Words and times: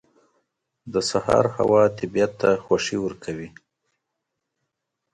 •د 0.93 0.95
سهار 1.09 1.45
هوا 1.57 1.81
طبیعت 1.99 2.31
ته 2.41 2.49
خوښي 2.65 2.97
ورکوي. 3.01 3.49